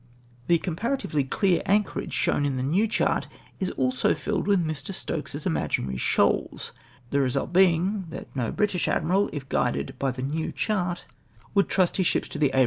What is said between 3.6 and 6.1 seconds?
also filled with ]\Ii\ Stokes's imaginary